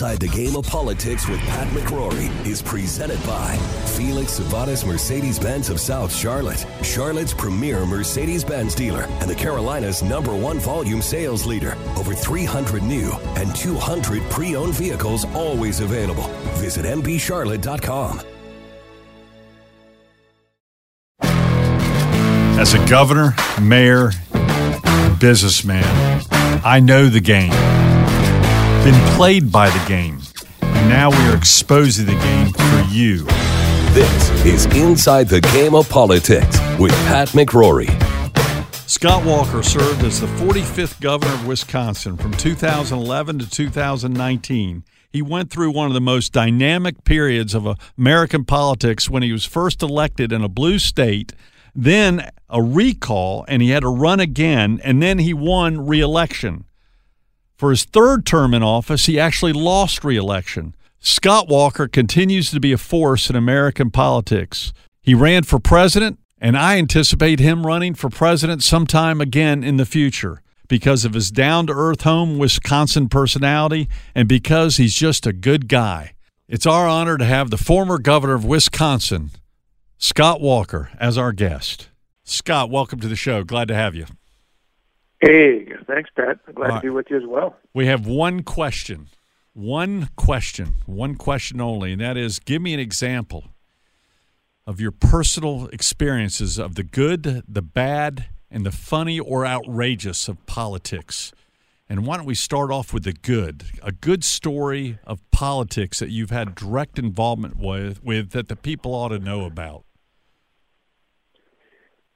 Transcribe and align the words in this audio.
Inside 0.00 0.20
the 0.20 0.28
Game 0.28 0.56
of 0.56 0.66
Politics 0.66 1.28
with 1.28 1.40
Pat 1.40 1.68
McCrory 1.74 2.30
is 2.46 2.62
presented 2.62 3.22
by 3.26 3.54
Felix 3.98 4.40
Sabates 4.40 4.86
Mercedes 4.86 5.38
Benz 5.38 5.68
of 5.68 5.78
South 5.78 6.10
Charlotte, 6.10 6.64
Charlotte's 6.82 7.34
premier 7.34 7.84
Mercedes 7.84 8.42
Benz 8.42 8.74
dealer, 8.74 9.02
and 9.20 9.28
the 9.28 9.34
Carolinas' 9.34 10.02
number 10.02 10.34
one 10.34 10.58
volume 10.58 11.02
sales 11.02 11.44
leader. 11.44 11.76
Over 11.98 12.14
300 12.14 12.82
new 12.82 13.12
and 13.36 13.54
200 13.54 14.22
pre 14.30 14.56
owned 14.56 14.72
vehicles 14.72 15.26
always 15.34 15.80
available. 15.80 16.30
Visit 16.54 16.86
MBCharlotte.com. 16.86 18.22
As 22.58 22.72
a 22.72 22.88
governor, 22.88 23.34
mayor, 23.60 24.12
businessman, 25.20 25.84
I 26.64 26.80
know 26.80 27.10
the 27.10 27.20
game. 27.20 27.79
Been 28.84 28.94
played 29.14 29.52
by 29.52 29.68
the 29.68 29.84
game. 29.86 30.18
And 30.62 30.88
now 30.88 31.10
we 31.10 31.18
are 31.30 31.36
exposing 31.36 32.06
the 32.06 32.12
game 32.12 32.50
for 32.50 32.94
you. 32.94 33.26
This 33.92 34.46
is 34.46 34.64
Inside 34.74 35.28
the 35.28 35.42
Game 35.42 35.74
of 35.74 35.86
Politics 35.90 36.58
with 36.78 36.90
Pat 37.06 37.28
McCrory. 37.30 37.90
Scott 38.88 39.22
Walker 39.26 39.62
served 39.62 40.02
as 40.02 40.22
the 40.22 40.26
45th 40.28 40.98
governor 40.98 41.34
of 41.34 41.46
Wisconsin 41.46 42.16
from 42.16 42.32
2011 42.32 43.40
to 43.40 43.50
2019. 43.50 44.84
He 45.10 45.20
went 45.20 45.50
through 45.50 45.72
one 45.72 45.88
of 45.88 45.92
the 45.92 46.00
most 46.00 46.32
dynamic 46.32 47.04
periods 47.04 47.54
of 47.54 47.78
American 47.98 48.46
politics 48.46 49.10
when 49.10 49.22
he 49.22 49.30
was 49.30 49.44
first 49.44 49.82
elected 49.82 50.32
in 50.32 50.42
a 50.42 50.48
blue 50.48 50.78
state, 50.78 51.34
then 51.74 52.30
a 52.48 52.62
recall, 52.62 53.44
and 53.46 53.60
he 53.60 53.70
had 53.70 53.82
to 53.82 53.88
run 53.88 54.20
again, 54.20 54.80
and 54.82 55.02
then 55.02 55.18
he 55.18 55.34
won 55.34 55.86
re 55.86 56.00
election. 56.00 56.64
For 57.60 57.68
his 57.68 57.84
third 57.84 58.24
term 58.24 58.54
in 58.54 58.62
office, 58.62 59.04
he 59.04 59.20
actually 59.20 59.52
lost 59.52 60.02
reelection. 60.02 60.74
Scott 60.98 61.46
Walker 61.46 61.86
continues 61.86 62.50
to 62.52 62.58
be 62.58 62.72
a 62.72 62.78
force 62.78 63.28
in 63.28 63.36
American 63.36 63.90
politics. 63.90 64.72
He 65.02 65.12
ran 65.12 65.42
for 65.42 65.58
president, 65.58 66.18
and 66.40 66.56
I 66.56 66.78
anticipate 66.78 67.38
him 67.38 67.66
running 67.66 67.92
for 67.92 68.08
president 68.08 68.62
sometime 68.62 69.20
again 69.20 69.62
in 69.62 69.76
the 69.76 69.84
future 69.84 70.40
because 70.68 71.04
of 71.04 71.12
his 71.12 71.30
down 71.30 71.66
to 71.66 71.74
earth 71.74 72.00
home 72.00 72.38
Wisconsin 72.38 73.10
personality 73.10 73.90
and 74.14 74.26
because 74.26 74.78
he's 74.78 74.94
just 74.94 75.26
a 75.26 75.32
good 75.34 75.68
guy. 75.68 76.14
It's 76.48 76.64
our 76.64 76.88
honor 76.88 77.18
to 77.18 77.26
have 77.26 77.50
the 77.50 77.58
former 77.58 77.98
governor 77.98 78.32
of 78.32 78.46
Wisconsin, 78.46 79.32
Scott 79.98 80.40
Walker, 80.40 80.88
as 80.98 81.18
our 81.18 81.32
guest. 81.32 81.90
Scott, 82.24 82.70
welcome 82.70 83.00
to 83.00 83.08
the 83.08 83.16
show. 83.16 83.44
Glad 83.44 83.68
to 83.68 83.74
have 83.74 83.94
you. 83.94 84.06
Hey, 85.20 85.66
thanks, 85.86 86.10
Pat. 86.16 86.38
I'm 86.48 86.54
glad 86.54 86.68
right. 86.68 86.74
to 86.76 86.80
be 86.80 86.90
with 86.90 87.06
you 87.10 87.16
as 87.18 87.26
well. 87.26 87.56
We 87.74 87.86
have 87.86 88.06
one 88.06 88.42
question. 88.42 89.08
One 89.52 90.08
question. 90.16 90.76
One 90.86 91.16
question 91.16 91.60
only, 91.60 91.92
and 91.92 92.00
that 92.00 92.16
is 92.16 92.38
give 92.38 92.62
me 92.62 92.72
an 92.72 92.80
example 92.80 93.44
of 94.66 94.80
your 94.80 94.92
personal 94.92 95.66
experiences 95.68 96.58
of 96.58 96.74
the 96.74 96.84
good, 96.84 97.42
the 97.46 97.62
bad, 97.62 98.26
and 98.50 98.64
the 98.64 98.72
funny 98.72 99.18
or 99.18 99.46
outrageous 99.46 100.28
of 100.28 100.44
politics. 100.46 101.32
And 101.88 102.06
why 102.06 102.16
don't 102.16 102.26
we 102.26 102.36
start 102.36 102.70
off 102.70 102.92
with 102.94 103.02
the 103.02 103.12
good? 103.12 103.64
A 103.82 103.90
good 103.90 104.22
story 104.22 104.98
of 105.04 105.28
politics 105.32 105.98
that 105.98 106.10
you've 106.10 106.30
had 106.30 106.54
direct 106.54 106.98
involvement 106.98 107.56
with, 107.56 108.02
with 108.02 108.30
that 108.30 108.48
the 108.48 108.56
people 108.56 108.94
ought 108.94 109.08
to 109.08 109.18
know 109.18 109.44
about. 109.44 109.84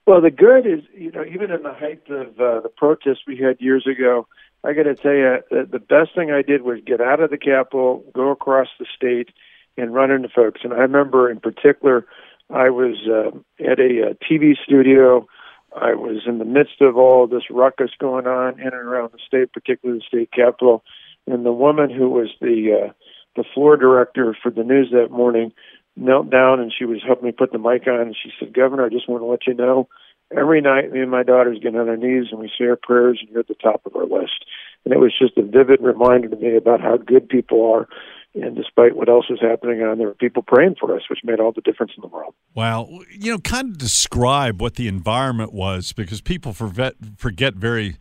Well, 0.06 0.20
the 0.20 0.30
good 0.30 0.66
is, 0.66 0.80
you 0.94 1.10
know, 1.10 1.24
even 1.24 1.50
in 1.50 1.62
the 1.62 1.72
height 1.72 2.02
of 2.10 2.38
uh, 2.38 2.60
the 2.60 2.70
protests 2.76 3.22
we 3.26 3.38
had 3.38 3.60
years 3.60 3.86
ago, 3.86 4.26
I 4.62 4.74
got 4.74 4.82
to 4.82 4.94
tell 4.94 5.14
you, 5.14 5.38
the, 5.50 5.66
the 5.70 5.78
best 5.78 6.14
thing 6.14 6.30
I 6.30 6.42
did 6.42 6.62
was 6.62 6.80
get 6.86 7.00
out 7.00 7.20
of 7.20 7.30
the 7.30 7.38
Capitol, 7.38 8.04
go 8.14 8.30
across 8.30 8.68
the 8.78 8.86
state, 8.94 9.30
and 9.76 9.94
run 9.94 10.10
into 10.10 10.28
folks. 10.28 10.60
And 10.62 10.74
I 10.74 10.78
remember, 10.78 11.30
in 11.30 11.40
particular, 11.40 12.06
I 12.50 12.68
was 12.68 12.96
uh, 13.08 13.36
at 13.64 13.80
a, 13.80 14.10
uh 14.10 14.14
TV 14.30 14.54
studio. 14.62 15.26
I 15.74 15.94
was 15.94 16.22
in 16.26 16.38
the 16.38 16.44
midst 16.44 16.80
of 16.80 16.96
all 16.96 17.26
this 17.26 17.50
ruckus 17.50 17.90
going 17.98 18.26
on 18.26 18.60
in 18.60 18.66
and 18.66 18.74
around 18.74 19.12
the 19.12 19.18
state, 19.26 19.52
particularly 19.52 20.00
the 20.00 20.18
state 20.18 20.32
capitol. 20.32 20.84
And 21.26 21.44
the 21.44 21.52
woman 21.52 21.90
who 21.90 22.10
was 22.10 22.28
the 22.40 22.88
uh, 22.88 22.92
the 23.36 23.44
floor 23.54 23.76
director 23.76 24.36
for 24.40 24.50
the 24.50 24.62
news 24.62 24.90
that 24.92 25.10
morning 25.10 25.52
knelt 25.96 26.30
down 26.30 26.60
and 26.60 26.72
she 26.76 26.84
was 26.84 27.02
helping 27.06 27.26
me 27.26 27.32
put 27.32 27.52
the 27.52 27.58
mic 27.58 27.86
on. 27.86 28.00
And 28.00 28.16
she 28.16 28.30
said, 28.38 28.54
"Governor, 28.54 28.86
I 28.86 28.88
just 28.88 29.08
want 29.08 29.22
to 29.22 29.26
let 29.26 29.46
you 29.46 29.54
know, 29.54 29.88
every 30.36 30.60
night 30.60 30.92
me 30.92 31.00
and 31.00 31.10
my 31.10 31.22
daughters 31.22 31.58
get 31.62 31.76
on 31.76 31.88
our 31.88 31.96
knees 31.96 32.26
and 32.30 32.40
we 32.40 32.50
say 32.58 32.66
our 32.66 32.76
prayers, 32.76 33.18
and 33.20 33.30
you're 33.30 33.40
at 33.40 33.48
the 33.48 33.54
top 33.54 33.82
of 33.86 33.94
our 33.96 34.06
list." 34.06 34.44
And 34.84 34.92
it 34.92 34.98
was 34.98 35.14
just 35.18 35.38
a 35.38 35.42
vivid 35.42 35.80
reminder 35.80 36.28
to 36.28 36.36
me 36.36 36.56
about 36.56 36.80
how 36.80 36.96
good 36.96 37.28
people 37.28 37.70
are. 37.72 37.88
And 38.34 38.56
despite 38.56 38.96
what 38.96 39.08
else 39.08 39.26
is 39.30 39.38
happening 39.40 39.82
on, 39.82 39.98
there 39.98 40.08
were 40.08 40.14
people 40.14 40.42
praying 40.42 40.74
for 40.80 40.94
us, 40.94 41.02
which 41.08 41.20
made 41.22 41.38
all 41.38 41.52
the 41.52 41.60
difference 41.60 41.92
in 41.96 42.00
the 42.02 42.08
world. 42.08 42.34
Wow. 42.52 42.88
You 43.08 43.32
know, 43.32 43.38
kind 43.38 43.70
of 43.70 43.78
describe 43.78 44.60
what 44.60 44.74
the 44.74 44.88
environment 44.88 45.52
was 45.52 45.92
because 45.92 46.20
people 46.20 46.52
forget, 46.52 46.94
forget 47.16 47.54
very 47.54 47.96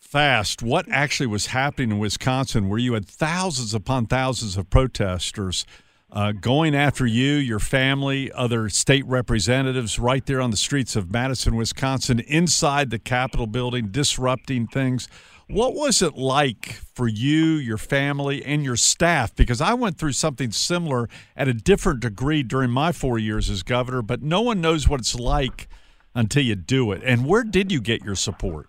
fast 0.00 0.62
what 0.62 0.86
actually 0.90 1.28
was 1.28 1.46
happening 1.46 1.92
in 1.92 1.98
Wisconsin, 1.98 2.68
where 2.68 2.80
you 2.80 2.94
had 2.94 3.06
thousands 3.06 3.72
upon 3.72 4.06
thousands 4.06 4.56
of 4.56 4.68
protesters 4.68 5.64
uh, 6.12 6.32
going 6.32 6.74
after 6.74 7.06
you, 7.06 7.32
your 7.32 7.58
family, 7.58 8.30
other 8.32 8.68
state 8.68 9.04
representatives 9.06 9.98
right 9.98 10.24
there 10.26 10.42
on 10.42 10.50
the 10.50 10.56
streets 10.58 10.94
of 10.94 11.10
Madison, 11.10 11.56
Wisconsin, 11.56 12.20
inside 12.20 12.90
the 12.90 12.98
Capitol 12.98 13.46
building, 13.46 13.88
disrupting 13.88 14.66
things. 14.66 15.08
What 15.48 15.74
was 15.74 16.02
it 16.02 16.14
like 16.14 16.80
for 16.94 17.08
you, 17.08 17.54
your 17.54 17.78
family, 17.78 18.44
and 18.44 18.62
your 18.62 18.76
staff? 18.76 19.34
Because 19.34 19.62
I 19.62 19.72
went 19.72 19.98
through 19.98 20.12
something 20.12 20.50
similar 20.50 21.08
at 21.34 21.48
a 21.48 21.54
different 21.54 22.00
degree 22.00 22.42
during 22.42 22.70
my 22.70 22.92
four 22.92 23.18
years 23.18 23.48
as 23.48 23.62
governor, 23.62 24.02
but 24.02 24.22
no 24.22 24.42
one 24.42 24.60
knows 24.60 24.88
what 24.88 25.00
it's 25.00 25.14
like 25.14 25.66
until 26.14 26.42
you 26.42 26.54
do 26.54 26.92
it. 26.92 27.02
And 27.04 27.26
where 27.26 27.42
did 27.42 27.72
you 27.72 27.80
get 27.80 28.04
your 28.04 28.16
support? 28.16 28.68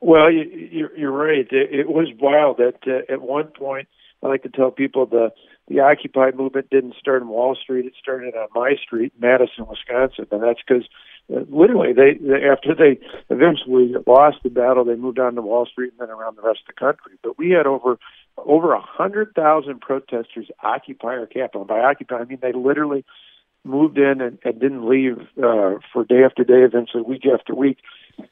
Well, 0.00 0.30
you, 0.32 0.42
you're, 0.70 0.98
you're 0.98 1.12
right. 1.12 1.46
It, 1.50 1.80
it 1.80 1.88
was 1.88 2.08
wild. 2.18 2.60
At 2.60 2.76
uh, 2.86 3.12
at 3.12 3.20
one 3.20 3.48
point, 3.48 3.88
I 4.22 4.26
like 4.28 4.42
to 4.42 4.48
tell 4.48 4.70
people 4.70 5.06
the 5.06 5.30
the 5.68 5.80
Occupy 5.80 6.32
movement 6.32 6.70
didn't 6.70 6.96
start 6.98 7.22
in 7.22 7.28
Wall 7.28 7.54
Street. 7.54 7.86
It 7.86 7.94
started 8.00 8.34
on 8.34 8.48
my 8.54 8.74
street, 8.82 9.12
Madison, 9.18 9.66
Wisconsin, 9.68 10.26
and 10.30 10.42
that's 10.42 10.60
because 10.66 10.84
uh, 11.32 11.44
literally 11.48 11.92
they, 11.92 12.18
they 12.20 12.44
after 12.44 12.74
they 12.74 12.98
eventually 13.30 13.94
lost 14.06 14.38
the 14.42 14.50
battle, 14.50 14.84
they 14.84 14.96
moved 14.96 15.18
on 15.18 15.34
to 15.34 15.42
Wall 15.42 15.66
Street 15.66 15.92
and 15.92 16.00
then 16.00 16.14
around 16.14 16.36
the 16.36 16.42
rest 16.42 16.60
of 16.68 16.74
the 16.74 16.80
country. 16.80 17.12
But 17.22 17.38
we 17.38 17.50
had 17.50 17.66
over 17.66 17.98
over 18.36 18.72
a 18.72 18.80
hundred 18.80 19.34
thousand 19.34 19.80
protesters 19.80 20.48
occupy 20.62 21.16
our 21.16 21.26
capitol. 21.26 21.64
By 21.64 21.80
occupy, 21.80 22.16
I 22.16 22.24
mean 22.24 22.38
they 22.42 22.52
literally 22.52 23.04
moved 23.64 23.98
in 23.98 24.20
and, 24.20 24.38
and 24.44 24.60
didn't 24.60 24.88
leave 24.88 25.18
uh, 25.38 25.78
for 25.92 26.04
day 26.04 26.24
after 26.24 26.44
day, 26.44 26.62
eventually 26.62 27.02
week 27.02 27.22
after 27.32 27.54
week, 27.54 27.78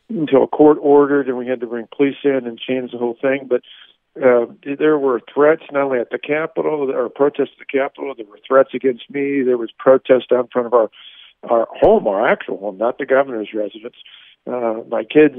until 0.08 0.44
a 0.44 0.48
court 0.48 0.78
ordered, 0.80 1.28
and 1.28 1.38
we 1.38 1.46
had 1.46 1.60
to 1.60 1.66
bring 1.66 1.86
police 1.96 2.16
in 2.24 2.46
and 2.46 2.58
change 2.58 2.90
the 2.90 2.98
whole 2.98 3.16
thing. 3.20 3.46
But 3.48 3.62
uh, 4.16 4.46
there 4.64 4.98
were 4.98 5.20
threats 5.32 5.62
not 5.72 5.84
only 5.84 6.00
at 6.00 6.10
the 6.10 6.18
Capitol 6.18 6.90
or 6.90 7.08
protests 7.08 7.50
at 7.52 7.66
the 7.66 7.78
Capitol. 7.78 8.14
There 8.16 8.26
were 8.26 8.40
threats 8.46 8.70
against 8.74 9.08
me. 9.10 9.42
There 9.42 9.58
was 9.58 9.70
protest 9.78 10.30
down 10.30 10.40
in 10.40 10.48
front 10.48 10.66
of 10.66 10.74
our 10.74 10.90
our 11.48 11.66
home, 11.70 12.06
our 12.06 12.26
actual 12.26 12.58
home, 12.58 12.76
not 12.76 12.98
the 12.98 13.06
governor's 13.06 13.54
residence. 13.54 13.96
Uh, 14.46 14.82
my 14.88 15.04
kids, 15.04 15.36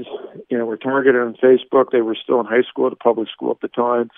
you 0.50 0.58
know, 0.58 0.64
were 0.64 0.76
targeted 0.76 1.20
on 1.20 1.34
Facebook. 1.34 1.90
They 1.92 2.00
were 2.00 2.16
still 2.16 2.40
in 2.40 2.46
high 2.46 2.62
school, 2.68 2.88
a 2.88 2.96
public 2.96 3.28
school 3.28 3.52
at 3.52 3.60
the 3.60 3.68
time. 3.68 4.10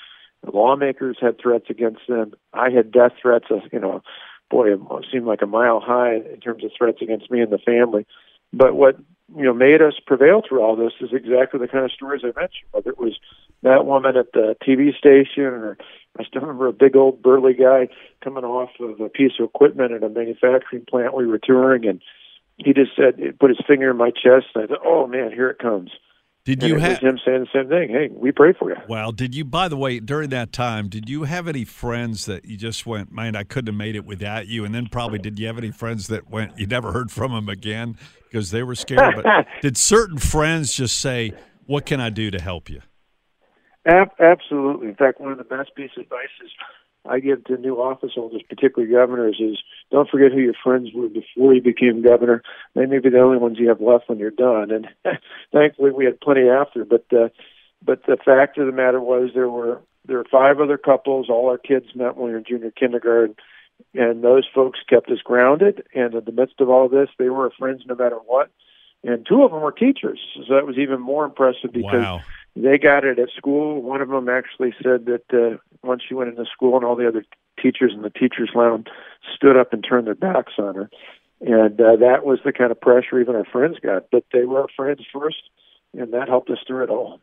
The 0.45 0.51
lawmakers 0.51 1.19
had 1.21 1.39
threats 1.39 1.67
against 1.69 2.01
them. 2.09 2.35
I 2.53 2.71
had 2.71 2.91
death 2.91 3.13
threats. 3.21 3.47
uh, 3.51 3.61
You 3.73 3.81
know, 3.81 4.03
boy, 4.51 4.73
it 4.73 4.81
seemed 5.13 5.27
like 5.27 5.43
a 5.43 5.47
mile 5.47 5.81
high 5.81 6.17
in 6.17 6.41
terms 6.41 6.65
of 6.65 6.71
threats 6.77 6.99
against 7.03 7.31
me 7.31 7.41
and 7.41 7.53
the 7.53 7.59
family. 7.59 8.07
But 8.57 8.75
what 8.75 8.97
you 9.37 9.45
know 9.45 9.55
made 9.55 9.83
us 9.83 9.95
prevail 10.07 10.43
through 10.47 10.63
all 10.63 10.77
this 10.77 10.93
is 11.01 11.11
exactly 11.13 11.59
the 11.59 11.69
kind 11.69 11.85
of 11.85 11.93
stories 11.93 12.23
I 12.23 12.39
mentioned. 12.39 12.69
Whether 12.71 12.91
it 12.91 12.99
was 12.99 13.19
that 13.63 13.87
woman 13.87 14.17
at 14.17 14.33
the 14.33 14.57
TV 14.67 14.97
station, 14.97 15.45
or 15.45 15.77
I 16.19 16.25
still 16.25 16.43
remember 16.43 16.69
a 16.69 16.73
big 16.73 16.95
old 16.95 17.23
burly 17.23 17.55
guy 17.55 17.89
coming 18.23 18.45
off 18.45 18.71
of 18.81 19.01
a 19.01 19.09
piece 19.09 19.33
of 19.41 19.47
equipment 19.47 19.93
at 19.93 20.03
a 20.03 20.09
manufacturing 20.09 20.85
plant 20.89 21.15
we 21.15 21.27
were 21.27 21.39
touring, 21.39 21.87
and 21.87 22.01
he 22.59 22.73
just 22.73 22.93
said, 22.95 23.19
he 23.19 23.33
put 23.33 23.51
his 23.51 23.61
finger 23.67 23.91
in 23.91 23.97
my 23.97 24.11
chest, 24.11 24.47
and 24.55 24.65
I 24.65 24.67
thought, 24.69 24.87
"Oh 24.87 25.07
man, 25.07 25.33
here 25.33 25.51
it 25.51 25.59
comes." 25.59 25.91
Did 26.45 26.63
And 26.63 26.73
you 26.73 26.79
have? 26.79 26.99
him 26.99 27.19
saying 27.25 27.41
the 27.41 27.47
same 27.55 27.69
thing? 27.71 27.89
Hey, 27.89 28.11
we 28.13 28.31
pray 28.31 28.53
for 28.53 28.69
you. 28.69 28.77
Well, 28.87 29.13
did 29.13 29.35
you? 29.35 29.47
By 29.47 29.69
the 29.69 29.79
way, 29.79 29.99
during 29.99 30.29
that 30.31 30.53
time, 30.53 30.89
did 30.89 31.09
you 31.09 31.23
have 31.25 31.49
any 31.49 31.65
friends 31.65 32.27
that 32.27 32.45
you 32.45 32.59
just 32.59 32.85
went, 32.85 33.11
man, 33.11 33.35
I 33.35 33.45
couldn't 33.45 33.69
have 33.73 33.79
made 33.79 33.97
it 33.97 34.05
without 34.05 34.47
you? 34.47 34.67
And 34.67 34.75
then 34.75 34.89
probably, 34.89 35.19
did 35.19 35.39
you 35.39 35.47
have 35.47 35.57
any 35.57 35.71
friends 35.71 36.09
that 36.09 36.29
went, 36.29 36.59
you 36.59 36.67
never 36.67 36.93
heard 36.93 37.11
from 37.11 37.33
them 37.33 37.49
again 37.49 37.97
because 38.25 38.51
they 38.51 38.63
were 38.63 38.75
scared? 38.75 39.15
But 39.23 39.47
did 39.63 39.79
certain 39.79 40.19
friends 40.19 40.75
just 40.75 40.99
say, 41.01 41.33
"What 41.65 41.87
can 41.87 41.99
I 41.99 42.11
do 42.11 42.31
to 42.31 42.41
help 42.41 42.69
you"? 42.69 42.83
Ab- 43.87 44.13
absolutely. 44.21 44.89
In 44.89 44.97
fact, 44.97 45.21
one 45.21 45.33
of 45.33 45.39
the 45.39 45.45
best 45.45 45.75
pieces 45.75 45.97
of 45.97 46.03
advice 46.05 46.29
is 46.45 46.51
I 47.07 47.21
give 47.21 47.45
to 47.45 47.57
new 47.57 47.77
office 47.77 48.13
holders, 48.15 48.43
particularly 48.49 48.93
governors, 48.93 49.37
is 49.39 49.59
don't 49.91 50.09
forget 50.09 50.33
who 50.33 50.41
your 50.41 50.55
friends 50.63 50.91
were 50.95 51.09
before 51.09 51.55
you 51.55 51.63
became 51.63 52.03
governor. 52.03 52.43
They 52.75 52.87
may 52.87 52.99
be 52.99 53.11
the 53.11 53.21
only 53.21 53.39
ones 53.39 53.59
you 53.59 53.69
have 53.69 53.81
left 53.81 54.09
when 54.09 54.19
you're 54.19 54.31
done. 54.31 54.71
And 54.71 54.89
thankfully, 55.53 55.91
we 55.93 56.07
had 56.07 56.21
plenty 56.21 56.49
after. 56.49 56.85
But 56.85 57.05
uh, 57.13 57.29
but 57.85 58.05
the 58.07 58.17
fact 58.25 58.59
of 58.59 58.67
the 58.67 58.73
matter 58.73 59.01
was, 59.01 59.31
there 59.35 59.51
were 59.51 59.83
there 60.07 60.19
were 60.19 60.27
five 60.31 60.61
other 60.61 60.79
couples. 60.79 61.29
All 61.29 61.49
our 61.49 61.59
kids 61.59 61.87
met 61.95 62.17
when 62.17 62.27
we 62.27 62.33
were 62.33 62.39
in 62.39 62.45
junior 62.49 62.71
kindergarten, 62.71 63.37
and 63.93 64.25
those 64.25 64.47
folks 64.55 64.79
kept 64.89 65.11
us 65.11 65.19
grounded. 65.23 65.83
And 65.95 66.15
in 66.15 66.25
the 66.25 66.33
midst 66.33 66.61
of 66.61 66.71
all 66.71 66.89
this, 66.89 67.09
they 67.19 67.29
were 67.29 67.51
friends 67.59 67.83
no 67.87 67.95
matter 67.95 68.17
what. 68.17 68.51
And 69.03 69.27
two 69.29 69.43
of 69.43 69.51
them 69.51 69.61
were 69.61 69.73
teachers, 69.73 70.19
so 70.35 70.55
that 70.55 70.67
was 70.67 70.79
even 70.79 70.99
more 70.99 71.27
impressive 71.27 71.73
because 71.73 71.93
Wow. 71.93 72.23
They 72.57 72.79
got 72.79 73.05
it 73.05 73.19
at 73.19 73.31
school. 73.37 73.83
One 73.83 74.01
of 74.01 74.09
them 74.09 74.29
actually 74.29 74.75
said 74.83 75.07
that 75.07 75.25
uh, 75.33 75.59
once 75.83 76.03
she 76.09 76.15
went 76.15 76.31
into 76.31 76.45
school 76.51 76.77
and 76.77 76.85
all 76.85 76.97
the 76.97 77.09
other 77.09 77.25
teachers 77.61 77.93
in 77.95 78.03
the 78.03 78.11
teachers' 78.11 78.51
lounge 78.55 78.87
stood 79.35 79.57
up 79.57 79.73
and 79.73 79.85
turned 79.87 80.07
their 80.07 80.15
backs 80.15 80.53
on 80.59 80.75
her. 80.75 80.91
And 81.41 81.81
uh, 81.81 81.97
that 81.97 82.25
was 82.25 82.39
the 82.45 82.53
kind 82.53 82.71
of 82.71 82.81
pressure 82.81 83.21
even 83.21 83.35
our 83.35 83.45
friends 83.45 83.79
got. 83.83 84.05
But 84.11 84.25
they 84.33 84.45
were 84.45 84.63
our 84.63 84.69
friends 84.77 85.05
first, 85.13 85.43
and 85.93 86.13
that 86.13 86.29
helped 86.29 86.51
us 86.51 86.59
through 86.67 86.85
it 86.85 86.91
all. 86.91 87.21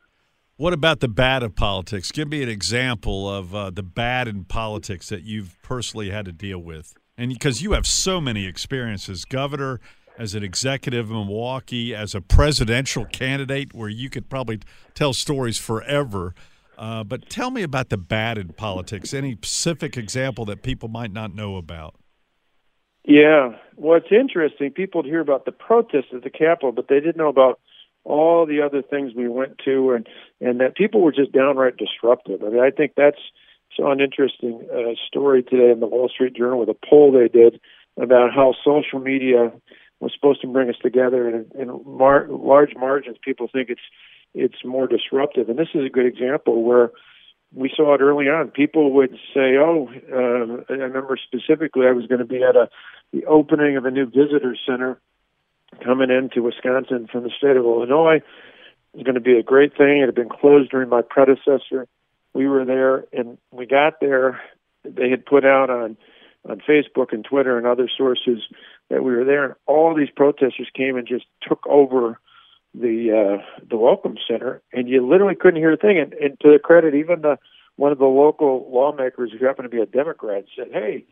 What 0.57 0.73
about 0.73 0.99
the 0.99 1.07
bad 1.07 1.41
of 1.41 1.55
politics? 1.55 2.11
Give 2.11 2.27
me 2.27 2.43
an 2.43 2.49
example 2.49 3.27
of 3.27 3.55
uh, 3.55 3.71
the 3.71 3.81
bad 3.81 4.27
in 4.27 4.43
politics 4.43 5.09
that 5.09 5.23
you've 5.23 5.57
personally 5.63 6.11
had 6.11 6.25
to 6.25 6.31
deal 6.31 6.59
with. 6.59 6.93
And 7.17 7.31
because 7.31 7.61
you 7.61 7.71
have 7.71 7.87
so 7.87 8.21
many 8.21 8.45
experiences, 8.45 9.25
governor, 9.25 9.79
as 10.21 10.35
an 10.35 10.43
executive 10.43 11.09
in 11.09 11.15
Milwaukee, 11.15 11.95
as 11.95 12.13
a 12.13 12.21
presidential 12.21 13.05
candidate, 13.05 13.73
where 13.73 13.89
you 13.89 14.07
could 14.07 14.29
probably 14.29 14.59
tell 14.93 15.13
stories 15.13 15.57
forever. 15.57 16.35
Uh, 16.77 17.03
but 17.03 17.27
tell 17.27 17.49
me 17.49 17.63
about 17.63 17.89
the 17.89 17.97
bad 17.97 18.37
in 18.37 18.49
politics. 18.49 19.15
Any 19.15 19.33
specific 19.33 19.97
example 19.97 20.45
that 20.45 20.61
people 20.61 20.89
might 20.89 21.11
not 21.11 21.33
know 21.33 21.55
about? 21.57 21.95
Yeah. 23.03 23.55
Well, 23.77 23.97
it's 23.97 24.11
interesting. 24.11 24.69
People 24.69 25.01
hear 25.01 25.21
about 25.21 25.45
the 25.45 25.51
protests 25.51 26.13
at 26.13 26.23
the 26.23 26.29
Capitol, 26.29 26.71
but 26.71 26.87
they 26.87 26.99
didn't 26.99 27.17
know 27.17 27.29
about 27.29 27.59
all 28.03 28.45
the 28.45 28.61
other 28.61 28.83
things 28.83 29.13
we 29.15 29.27
went 29.27 29.57
to, 29.65 29.91
and 29.91 30.07
and 30.39 30.59
that 30.59 30.75
people 30.75 31.01
were 31.01 31.11
just 31.11 31.31
downright 31.31 31.77
disruptive. 31.77 32.43
I 32.43 32.49
mean, 32.49 32.59
I 32.59 32.69
think 32.69 32.93
that's 32.95 33.21
an 33.79 34.01
interesting 34.01 34.67
uh, 34.71 34.93
story 35.07 35.41
today 35.41 35.71
in 35.71 35.79
the 35.79 35.87
Wall 35.87 36.09
Street 36.09 36.35
Journal 36.35 36.59
with 36.59 36.69
a 36.69 36.77
poll 36.87 37.11
they 37.11 37.27
did 37.27 37.59
about 37.97 38.31
how 38.33 38.53
social 38.63 38.99
media 38.99 39.51
was 40.01 40.13
supposed 40.13 40.41
to 40.41 40.47
bring 40.47 40.69
us 40.69 40.75
together, 40.81 41.27
and 41.27 41.51
in 41.53 41.81
mar- 41.85 42.27
large 42.27 42.75
margins, 42.75 43.17
people 43.23 43.47
think 43.47 43.69
it's 43.69 43.81
it's 44.33 44.65
more 44.65 44.87
disruptive. 44.87 45.49
And 45.49 45.59
this 45.59 45.69
is 45.73 45.85
a 45.85 45.89
good 45.89 46.05
example 46.05 46.63
where 46.63 46.91
we 47.53 47.71
saw 47.75 47.93
it 47.93 48.01
early 48.01 48.25
on. 48.25 48.49
People 48.49 48.93
would 48.93 49.11
say, 49.33 49.57
"Oh, 49.57 49.89
uh, 50.11 50.63
I 50.73 50.77
remember 50.77 51.17
specifically, 51.17 51.85
I 51.85 51.91
was 51.91 52.07
going 52.07 52.19
to 52.19 52.25
be 52.25 52.43
at 52.43 52.55
a 52.55 52.69
the 53.13 53.25
opening 53.25 53.77
of 53.77 53.85
a 53.85 53.91
new 53.91 54.05
visitor 54.05 54.55
center 54.65 54.99
coming 55.83 56.09
into 56.09 56.41
Wisconsin 56.41 57.07
from 57.11 57.23
the 57.23 57.31
state 57.37 57.57
of 57.57 57.65
Illinois. 57.65 58.17
It 58.17 58.97
was 58.97 59.03
going 59.03 59.15
to 59.15 59.21
be 59.21 59.37
a 59.37 59.43
great 59.43 59.77
thing. 59.77 60.01
It 60.01 60.07
had 60.07 60.15
been 60.15 60.29
closed 60.29 60.71
during 60.71 60.89
my 60.89 61.01
predecessor. 61.01 61.87
We 62.33 62.47
were 62.47 62.65
there, 62.65 63.05
and 63.13 63.37
we 63.51 63.65
got 63.65 63.99
there. 63.99 64.41
They 64.83 65.09
had 65.09 65.25
put 65.25 65.45
out 65.45 65.69
on 65.69 65.97
on 66.49 66.59
Facebook 66.67 67.11
and 67.13 67.23
Twitter 67.23 67.57
and 67.57 67.67
other 67.67 67.87
sources 67.95 68.41
that 68.91 69.03
we 69.03 69.15
were 69.15 69.23
there, 69.23 69.45
and 69.45 69.53
all 69.65 69.95
these 69.95 70.09
protesters 70.15 70.69
came 70.75 70.97
and 70.97 71.07
just 71.07 71.25
took 71.47 71.65
over 71.65 72.19
the 72.75 73.39
uh, 73.39 73.65
the 73.67 73.77
welcome 73.77 74.17
center, 74.29 74.61
and 74.73 74.87
you 74.87 75.05
literally 75.05 75.35
couldn't 75.35 75.61
hear 75.61 75.73
a 75.73 75.77
thing. 75.77 75.97
And, 75.97 76.13
and 76.13 76.39
to 76.41 76.51
the 76.51 76.59
credit, 76.59 76.93
even 76.93 77.21
the 77.21 77.37
one 77.77 77.91
of 77.91 77.97
the 77.97 78.05
local 78.05 78.69
lawmakers 78.71 79.31
who 79.31 79.45
happened 79.45 79.65
to 79.65 79.75
be 79.75 79.81
a 79.81 79.85
Democrat 79.85 80.45
said, 80.55 80.67
"Hey, 80.71 81.05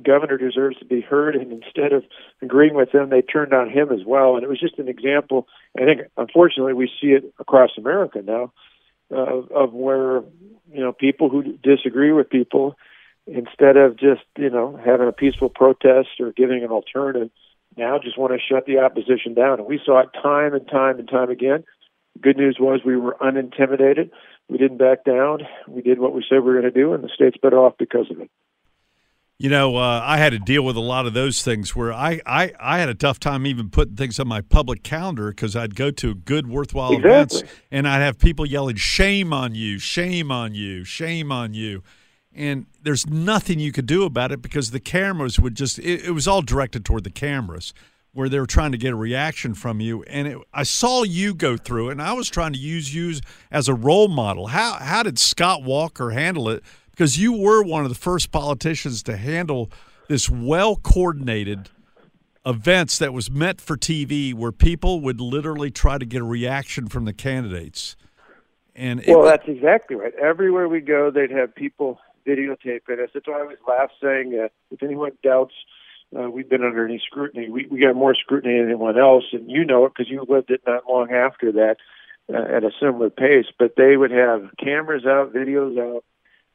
governor 0.00 0.38
deserves 0.38 0.78
to 0.78 0.84
be 0.84 1.00
heard." 1.00 1.34
And 1.34 1.52
instead 1.52 1.92
of 1.92 2.04
agreeing 2.40 2.74
with 2.74 2.94
him, 2.94 3.10
they 3.10 3.22
turned 3.22 3.52
on 3.52 3.68
him 3.68 3.92
as 3.92 4.04
well. 4.06 4.36
And 4.36 4.44
it 4.44 4.48
was 4.48 4.60
just 4.60 4.78
an 4.78 4.88
example. 4.88 5.48
I 5.76 5.84
think, 5.84 6.02
unfortunately, 6.16 6.72
we 6.72 6.90
see 7.00 7.08
it 7.08 7.32
across 7.38 7.70
America 7.76 8.22
now 8.24 8.52
uh, 9.12 9.42
of 9.54 9.72
where 9.72 10.22
you 10.72 10.80
know 10.80 10.92
people 10.92 11.28
who 11.28 11.58
disagree 11.62 12.12
with 12.12 12.30
people, 12.30 12.76
instead 13.26 13.76
of 13.76 13.98
just 13.98 14.22
you 14.36 14.50
know 14.50 14.78
having 14.84 15.08
a 15.08 15.12
peaceful 15.12 15.48
protest 15.48 16.08
or 16.20 16.32
giving 16.32 16.62
an 16.62 16.70
alternative, 16.70 17.30
now 17.76 17.98
just 17.98 18.18
want 18.18 18.32
to 18.32 18.38
shut 18.38 18.66
the 18.66 18.78
opposition 18.78 19.34
down. 19.34 19.58
And 19.58 19.66
we 19.66 19.80
saw 19.84 20.00
it 20.00 20.10
time 20.22 20.54
and 20.54 20.66
time 20.68 20.98
and 20.98 21.08
time 21.08 21.30
again. 21.30 21.64
Good 22.20 22.36
news 22.36 22.58
was 22.60 22.80
we 22.84 22.96
were 22.96 23.16
unintimidated. 23.20 24.10
We 24.48 24.58
didn't 24.58 24.78
back 24.78 25.04
down. 25.04 25.40
We 25.66 25.82
did 25.82 25.98
what 25.98 26.14
we 26.14 26.24
said 26.28 26.36
we 26.36 26.52
were 26.52 26.60
going 26.60 26.72
to 26.72 26.80
do, 26.80 26.92
and 26.92 27.02
the 27.02 27.10
state's 27.12 27.36
better 27.38 27.58
off 27.58 27.74
because 27.78 28.10
of 28.10 28.20
it. 28.20 28.30
You 29.36 29.50
know, 29.50 29.76
uh, 29.76 30.00
I 30.04 30.18
had 30.18 30.30
to 30.30 30.38
deal 30.38 30.62
with 30.64 30.76
a 30.76 30.80
lot 30.80 31.06
of 31.06 31.12
those 31.12 31.42
things 31.42 31.74
where 31.74 31.92
I, 31.92 32.20
I, 32.24 32.52
I 32.60 32.78
had 32.78 32.88
a 32.88 32.94
tough 32.94 33.18
time 33.18 33.46
even 33.46 33.68
putting 33.68 33.96
things 33.96 34.20
on 34.20 34.28
my 34.28 34.42
public 34.42 34.84
calendar 34.84 35.30
because 35.30 35.56
I'd 35.56 35.74
go 35.74 35.90
to 35.90 36.14
good, 36.14 36.46
worthwhile 36.46 36.92
Exactly. 36.92 37.40
events 37.40 37.42
and 37.72 37.88
I'd 37.88 37.98
have 37.98 38.18
people 38.18 38.46
yelling, 38.46 38.76
shame 38.76 39.32
on 39.32 39.56
you, 39.56 39.80
shame 39.80 40.30
on 40.30 40.54
you, 40.54 40.84
shame 40.84 41.32
on 41.32 41.52
you. 41.52 41.82
And 42.34 42.66
there's 42.82 43.06
nothing 43.06 43.60
you 43.60 43.70
could 43.70 43.86
do 43.86 44.04
about 44.04 44.32
it 44.32 44.42
because 44.42 44.70
the 44.70 44.80
cameras 44.80 45.38
would 45.38 45.54
just, 45.54 45.78
it, 45.78 46.04
it 46.04 46.10
was 46.10 46.26
all 46.26 46.42
directed 46.42 46.84
toward 46.84 47.04
the 47.04 47.10
cameras 47.10 47.72
where 48.12 48.28
they 48.28 48.38
were 48.38 48.46
trying 48.46 48.72
to 48.72 48.78
get 48.78 48.92
a 48.92 48.96
reaction 48.96 49.54
from 49.54 49.80
you. 49.80 50.02
And 50.04 50.28
it, 50.28 50.38
I 50.52 50.62
saw 50.62 51.02
you 51.02 51.34
go 51.34 51.56
through 51.56 51.88
it 51.88 51.92
and 51.92 52.02
I 52.02 52.12
was 52.12 52.28
trying 52.28 52.52
to 52.52 52.58
use 52.58 52.94
you 52.94 53.14
as 53.50 53.68
a 53.68 53.74
role 53.74 54.08
model. 54.08 54.48
How, 54.48 54.74
how 54.74 55.02
did 55.02 55.18
Scott 55.18 55.62
Walker 55.62 56.10
handle 56.10 56.48
it? 56.48 56.62
because 56.94 57.18
you 57.18 57.32
were 57.32 57.62
one 57.62 57.82
of 57.82 57.88
the 57.88 57.96
first 57.96 58.30
politicians 58.30 59.02
to 59.02 59.16
handle 59.16 59.68
this 60.08 60.30
well 60.30 60.76
coordinated 60.76 61.68
events 62.46 62.98
that 62.98 63.12
was 63.12 63.30
meant 63.30 63.60
for 63.60 63.76
TV 63.76 64.32
where 64.32 64.52
people 64.52 65.00
would 65.00 65.20
literally 65.20 65.70
try 65.70 65.98
to 65.98 66.04
get 66.04 66.20
a 66.20 66.24
reaction 66.24 66.86
from 66.86 67.04
the 67.04 67.12
candidates. 67.12 67.96
And 68.76 69.00
it, 69.00 69.08
Well, 69.08 69.24
that's 69.24 69.48
exactly 69.48 69.96
right. 69.96 70.14
Everywhere 70.14 70.68
we 70.68 70.80
go, 70.80 71.10
they'd 71.10 71.30
have 71.30 71.54
people 71.54 71.98
videotaping 72.26 73.02
us. 73.02 73.10
That's 73.12 73.26
why 73.26 73.38
I 73.38 73.42
always 73.42 73.58
laugh 73.68 73.90
saying, 74.02 74.38
uh, 74.38 74.48
if 74.70 74.82
anyone 74.82 75.12
doubts 75.22 75.54
uh, 76.16 76.30
we've 76.30 76.48
been 76.48 76.64
under 76.64 76.84
any 76.84 77.00
scrutiny, 77.04 77.48
we, 77.48 77.66
we 77.66 77.80
got 77.80 77.96
more 77.96 78.14
scrutiny 78.14 78.58
than 78.58 78.66
anyone 78.66 78.98
else, 78.98 79.24
and 79.32 79.50
you 79.50 79.64
know 79.64 79.86
it 79.86 79.92
because 79.96 80.10
you 80.10 80.24
lived 80.28 80.50
it 80.50 80.62
not 80.66 80.84
long 80.88 81.10
after 81.10 81.52
that 81.52 81.76
uh, 82.32 82.56
at 82.56 82.64
a 82.64 82.70
similar 82.80 83.10
pace. 83.10 83.46
But 83.58 83.74
they 83.76 83.96
would 83.96 84.10
have 84.10 84.50
cameras 84.62 85.04
out, 85.06 85.34
videos 85.34 85.78
out, 85.78 86.04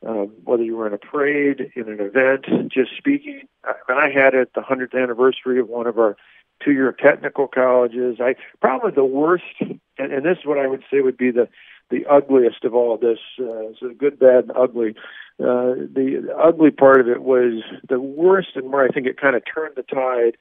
um, 0.07 0.31
whether 0.43 0.63
you 0.63 0.77
were 0.77 0.87
in 0.87 0.93
a 0.93 0.97
parade, 0.97 1.71
in 1.75 1.89
an 1.89 1.99
event, 1.99 2.71
just 2.71 2.91
speaking. 2.97 3.41
I, 3.63 3.73
I 3.93 4.09
had 4.09 4.33
it 4.33 4.53
the 4.53 4.61
100th 4.61 4.95
anniversary 4.95 5.59
of 5.59 5.67
one 5.67 5.87
of 5.87 5.97
our 5.97 6.15
two-year 6.63 6.93
technical 6.93 7.47
colleges. 7.47 8.17
I 8.19 8.35
probably 8.61 8.91
the 8.91 9.03
worst, 9.03 9.43
and, 9.59 9.79
and 9.97 10.25
this 10.25 10.37
is 10.39 10.45
what 10.45 10.59
I 10.59 10.67
would 10.67 10.83
say 10.91 11.01
would 11.01 11.17
be 11.17 11.31
the 11.31 11.49
the 11.89 12.05
ugliest 12.05 12.63
of 12.63 12.73
all 12.73 12.97
this. 12.97 13.19
Uh, 13.39 13.73
so 13.79 13.93
good, 13.97 14.19
bad, 14.19 14.45
and 14.45 14.51
ugly. 14.55 14.95
Uh, 15.39 15.75
the, 15.93 16.23
the 16.27 16.37
ugly 16.37 16.71
part 16.71 16.99
of 16.99 17.07
it 17.07 17.23
was 17.23 17.63
the 17.87 17.99
worst, 17.99 18.49
and 18.55 18.71
where 18.71 18.83
I 18.83 18.89
think 18.89 19.07
it 19.07 19.19
kind 19.19 19.35
of 19.35 19.43
turned 19.45 19.75
the 19.75 19.83
tide. 19.83 20.37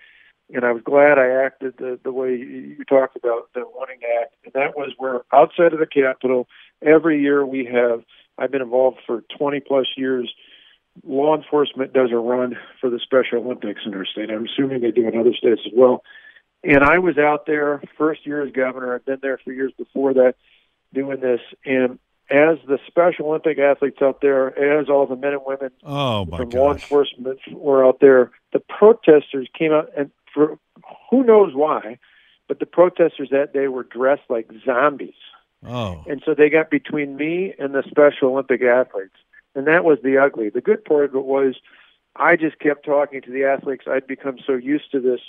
And 0.53 0.65
I 0.65 0.73
was 0.73 0.83
glad 0.83 1.19
I 1.19 1.29
acted 1.29 1.75
the 1.77 1.99
the 2.03 2.13
way 2.13 2.37
you 2.37 2.83
talked 2.89 3.17
about 3.17 3.53
the 3.55 3.65
wanting 3.75 4.01
to 4.01 4.07
act, 4.23 4.35
and 4.45 4.53
that 4.55 4.77
was 4.77 4.93
where 4.97 5.21
outside 5.33 5.73
of 5.73 5.79
the 5.79 5.87
Capitol, 5.87 6.49
every 6.83 7.21
year 7.21 7.45
we 7.45 7.67
have. 7.67 8.03
I've 8.39 8.53
been 8.53 8.63
involved 8.63 8.99
for 9.05 9.25
20 9.37 9.61
plus 9.61 9.87
years. 9.97 10.33
Law 11.05 11.37
enforcement 11.37 11.93
does 11.93 12.11
a 12.13 12.17
run 12.17 12.57
for 12.81 12.89
the 12.89 13.01
Special 13.01 13.39
Olympics 13.45 13.81
in 13.85 13.95
our 13.95 14.07
state. 14.07 14.31
I'm 14.31 14.47
assuming 14.47 14.81
they 14.81 14.93
do 14.93 15.09
in 15.09 15.19
other 15.19 15.35
states 15.35 15.61
as 15.67 15.73
well. 15.75 16.03
And 16.65 16.83
I 16.83 16.99
was 16.99 17.19
out 17.19 17.47
there 17.47 17.83
first 17.97 18.27
year 18.27 18.43
as 18.43 18.53
governor. 18.53 18.95
I've 18.95 19.05
been 19.05 19.19
there 19.21 19.39
for 19.45 19.53
years 19.53 19.73
before 19.77 20.15
that 20.15 20.35
doing 20.93 21.21
this. 21.21 21.41
And 21.65 21.99
as 22.31 22.59
the 22.67 22.79
Special 22.87 23.29
Olympic 23.29 23.59
athletes 23.59 23.99
out 24.03 24.21
there, 24.21 24.59
as 24.81 24.89
all 24.89 25.07
the 25.07 25.17
men 25.17 25.33
and 25.33 25.43
women 25.47 25.71
oh 25.83 26.27
my 26.27 26.39
from 26.39 26.51
law 26.51 26.73
enforcement 26.73 27.39
were 27.53 27.87
out 27.87 28.01
there, 28.01 28.31
the 28.53 28.61
protesters 28.61 29.49
came 29.59 29.73
out, 29.73 29.91
and 29.97 30.11
for 30.33 30.59
who 31.11 31.25
knows 31.25 31.55
why, 31.55 31.99
but 32.47 32.61
the 32.61 32.67
protesters 32.67 33.29
that 33.31 33.53
day 33.53 33.69
were 33.69 33.85
dressed 33.85 34.29
like 34.29 34.51
zombies. 34.65 35.15
Oh, 35.67 36.05
And 36.07 36.23
so 36.25 36.35
they 36.35 36.51
got 36.51 36.71
between 36.71 37.17
me 37.17 37.55
and 37.59 37.75
the 37.75 37.83
Special 37.89 38.31
Olympic 38.31 38.63
athletes. 38.63 39.17
And 39.55 39.67
that 39.67 39.85
was 39.85 39.99
the 40.03 40.19
ugly. 40.19 40.51
The 40.51 40.61
good 40.61 40.85
part 40.85 41.07
of 41.07 41.15
it 41.17 41.25
was 41.25 41.57
I 42.15 42.37
just 42.37 42.59
kept 42.59 42.85
talking 42.85 43.23
to 43.23 43.31
the 43.31 43.45
athletes. 43.45 43.85
I'd 43.89 44.07
become 44.07 44.37
so 44.47 44.55
used 44.55 44.93
to 44.93 45.01
this. 45.01 45.21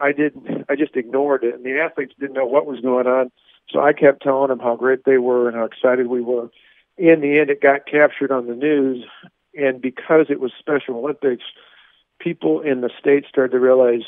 I 0.00 0.12
didn't 0.12 0.66
I 0.68 0.76
just 0.76 0.96
ignored 0.96 1.44
it 1.44 1.54
and 1.54 1.64
the 1.64 1.80
athletes 1.80 2.14
didn't 2.18 2.34
know 2.34 2.46
what 2.46 2.66
was 2.66 2.80
going 2.80 3.06
on. 3.06 3.30
So 3.68 3.80
I 3.80 3.92
kept 3.92 4.22
telling 4.22 4.48
them 4.48 4.58
how 4.58 4.76
great 4.76 5.04
they 5.04 5.18
were 5.18 5.48
and 5.48 5.56
how 5.56 5.64
excited 5.64 6.06
we 6.08 6.20
were. 6.20 6.50
In 6.96 7.20
the 7.20 7.38
end, 7.38 7.50
it 7.50 7.60
got 7.62 7.86
captured 7.86 8.32
on 8.32 8.46
the 8.46 8.54
news, 8.54 9.04
and 9.54 9.80
because 9.80 10.26
it 10.28 10.40
was 10.40 10.52
Special 10.58 10.96
Olympics, 10.96 11.44
people 12.18 12.60
in 12.60 12.80
the 12.80 12.90
state 12.98 13.24
started 13.28 13.52
to 13.52 13.58
realize, 13.60 14.02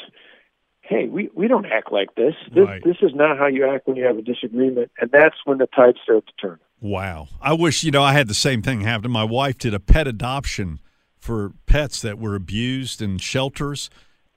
hey, 0.82 1.06
we, 1.09 1.30
we 1.35 1.49
don't 1.49 1.64
act 1.66 1.92
like 1.92 2.14
this. 2.16 2.35
This, 2.54 2.66
Right. 2.66 2.82
this 2.85 2.97
is 3.00 3.14
not 3.14 3.38
how 3.38 3.47
you 3.47 3.68
act 3.68 3.87
when 3.87 3.97
you 3.97 4.04
have 4.04 4.18
a 4.18 4.23
disagreement, 4.23 4.90
and 5.00 5.11
that's 5.11 5.37
when 5.44 5.59
the 5.59 5.66
tide 5.68 5.94
started 6.02 6.26
to 6.26 6.32
turn. 6.40 6.59
Wow. 6.80 7.28
I 7.40 7.52
wish, 7.52 7.85
you 7.85 7.92
know, 7.92 8.02
I 8.02 8.12
had 8.12 8.26
the 8.28 8.35
same 8.35 8.61
thing 8.62 8.80
happen. 8.80 9.11
My 9.11 9.25
wife 9.25 9.56
did 9.59 9.73
a 9.73 9.80
pet 9.80 10.09
adoption 10.09 10.80
for 11.18 11.52
pets 11.66 12.02
that 12.02 12.18
were 12.18 12.35
abused 12.35 13.00
in 13.00 13.18
shelters 13.18 13.88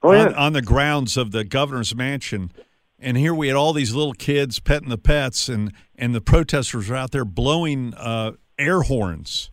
Oh, 0.02 0.12
yeah. 0.12 0.26
on, 0.26 0.34
on 0.34 0.52
the 0.52 0.62
grounds 0.62 1.16
of 1.16 1.32
the 1.32 1.42
governor's 1.42 1.94
mansion. 1.94 2.52
And 2.98 3.16
here 3.16 3.34
we 3.34 3.48
had 3.48 3.56
all 3.56 3.72
these 3.72 3.94
little 3.94 4.14
kids 4.14 4.58
petting 4.58 4.88
the 4.88 4.96
pets, 4.98 5.48
and, 5.48 5.72
and 5.96 6.14
the 6.14 6.20
protesters 6.20 6.88
were 6.88 6.96
out 6.96 7.10
there 7.10 7.24
blowing 7.26 7.92
uh, 7.94 8.32
air 8.58 8.82
horns 8.82 9.50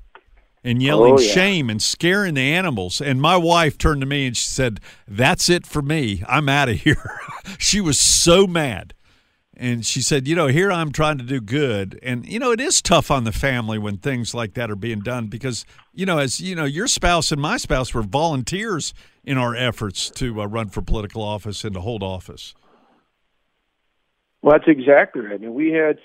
and 0.64 0.82
yelling 0.82 1.16
Oh, 1.16 1.20
yeah. 1.20 1.34
shame 1.34 1.70
and 1.70 1.82
scaring 1.82 2.36
the 2.36 2.42
animals. 2.54 3.02
And 3.02 3.22
my 3.22 3.36
wife 3.36 3.78
turned 3.78 4.00
to 4.02 4.08
me 4.08 4.28
and 4.28 4.38
she 4.38 4.46
said, 4.50 4.80
That's 5.08 5.50
it 5.50 5.68
for 5.68 5.82
me. 5.82 6.24
I'm 6.28 6.48
out 6.48 6.70
of 6.70 6.76
here. 6.82 7.20
she 7.58 7.82
was 7.82 8.00
so 8.00 8.48
mad. 8.48 8.94
And 9.58 9.86
she 9.86 10.02
said, 10.02 10.26
You 10.26 10.36
know, 10.38 10.48
here 10.48 10.72
I'm 10.72 10.94
trying 10.94 11.18
to 11.18 11.24
do 11.26 11.42
good. 11.42 12.00
And, 12.02 12.26
you 12.26 12.40
know, 12.40 12.52
it 12.52 12.62
is 12.62 12.82
tough 12.82 13.12
on 13.12 13.26
the 13.26 13.34
family 13.34 13.78
when 13.78 13.98
things 13.98 14.34
like 14.34 14.54
that 14.54 14.72
are 14.72 14.78
being 14.78 15.02
done 15.02 15.28
because, 15.28 15.66
you 15.94 16.06
know, 16.06 16.18
as 16.18 16.40
you 16.40 16.56
know, 16.56 16.64
your 16.66 16.88
spouse 16.88 17.30
and 17.32 17.42
my 17.42 17.58
spouse 17.58 17.94
were 17.94 18.02
volunteers 18.04 18.94
in 19.26 19.38
our 19.38 19.54
efforts 19.54 20.10
to 20.12 20.42
uh, 20.42 20.46
run 20.46 20.70
for 20.70 20.82
political 20.82 21.22
office 21.22 21.66
and 21.66 21.74
to 21.76 21.82
hold 21.82 22.02
office. 22.04 22.56
Well, 24.44 24.58
that's 24.58 24.68
exactly 24.68 25.22
right. 25.22 25.36
I 25.36 25.38
mean, 25.38 25.54
we 25.54 25.72
had, 25.72 25.98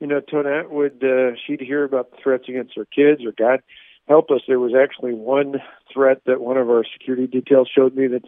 you 0.00 0.06
know, 0.06 0.20
Tonette 0.20 0.70
would, 0.70 1.04
uh, 1.04 1.36
she'd 1.46 1.60
hear 1.60 1.84
about 1.84 2.10
the 2.10 2.16
threats 2.22 2.48
against 2.48 2.74
her 2.74 2.86
kids 2.86 3.24
or 3.24 3.32
God 3.32 3.60
help 4.08 4.30
us. 4.30 4.40
There 4.48 4.58
was 4.58 4.72
actually 4.74 5.14
one 5.14 5.56
threat 5.92 6.22
that 6.26 6.40
one 6.40 6.56
of 6.56 6.68
our 6.68 6.84
security 6.92 7.26
details 7.26 7.70
showed 7.72 7.94
me 7.94 8.06
that 8.08 8.24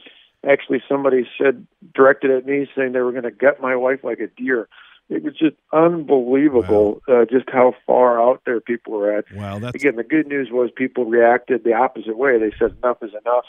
actually 0.49 0.83
somebody 0.89 1.27
said, 1.39 1.67
directed 1.95 2.31
at 2.31 2.47
me 2.47 2.69
saying 2.77 2.93
they 2.93 3.01
were 3.01 3.13
going 3.13 3.25
to 3.25 3.31
gut 3.31 3.61
my 3.61 3.75
wife 3.77 4.01
like 4.05 4.21
a 4.21 4.29
deer. 4.29 4.69
It 5.09 5.23
was 5.23 5.35
just 5.35 5.55
unbelievable, 5.73 7.01
uh, 7.09 7.25
just 7.31 7.49
how 7.49 7.75
far 7.87 8.21
out 8.21 8.43
there 8.45 8.61
people 8.61 8.95
were 8.95 9.17
at. 9.17 9.33
Wow, 9.33 9.61
that's 9.61 9.77
Again, 9.77 9.95
the 9.97 10.03
good 10.03 10.27
news 10.27 10.49
was 10.51 10.71
people 10.75 11.05
reacted 11.05 11.63
the 11.63 11.75
opposite 11.75 12.19
way. 12.19 12.39
They 12.39 12.53
said 12.59 12.77
enough 12.83 12.99
is 13.03 13.13
enough 13.13 13.45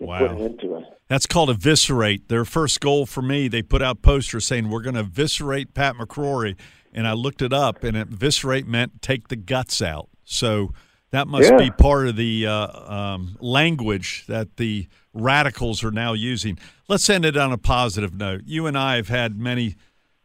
Wow. 0.00 0.18
put 0.20 0.30
an 0.30 0.38
end 0.40 0.60
it. 0.78 0.84
That's 1.08 1.26
called 1.26 1.50
eviscerate. 1.50 2.28
Their 2.28 2.44
first 2.44 2.80
goal 2.80 3.06
for 3.06 3.22
me, 3.22 3.48
they 3.48 3.62
put 3.62 3.82
out 3.82 4.02
posters 4.02 4.46
saying 4.46 4.70
we're 4.70 4.80
going 4.82 4.94
to 4.94 5.00
eviscerate 5.00 5.74
Pat 5.74 5.96
McCrory, 5.96 6.56
and 6.92 7.06
I 7.06 7.12
looked 7.12 7.42
it 7.42 7.52
up, 7.52 7.84
and 7.84 7.96
eviscerate 7.96 8.66
meant 8.66 9.02
take 9.02 9.28
the 9.28 9.36
guts 9.36 9.82
out. 9.82 10.08
So 10.24 10.72
that 11.10 11.26
must 11.28 11.50
Yeah. 11.50 11.58
be 11.58 11.70
part 11.70 12.06
of 12.08 12.16
the 12.16 12.46
uh, 12.46 12.92
um, 12.92 13.36
language 13.40 14.24
that 14.28 14.56
the 14.56 14.86
radicals 15.12 15.82
are 15.82 15.90
now 15.90 16.12
using. 16.12 16.58
Let's 16.88 17.10
end 17.10 17.24
it 17.24 17.36
on 17.36 17.52
a 17.52 17.58
positive 17.58 18.14
note. 18.14 18.42
You 18.46 18.66
and 18.66 18.78
I 18.78 18.96
have 18.96 19.08
had 19.08 19.36
many 19.38 19.74